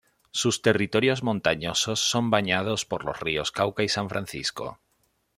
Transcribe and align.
Sus 0.31 0.63
territorios 0.63 1.21
montañosos 1.21 1.99
son 1.99 2.31
bañados 2.31 2.85
por 2.85 3.05
los 3.05 3.19
ríos 3.19 3.51
Cauca 3.51 3.83
y 3.83 3.87
San 3.89 4.09
Francisco. 4.09 4.79